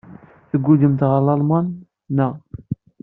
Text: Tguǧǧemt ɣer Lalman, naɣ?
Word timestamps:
Tguǧǧemt 0.49 1.01
ɣer 1.09 1.21
Lalman, 1.25 1.65
naɣ? 2.15 2.33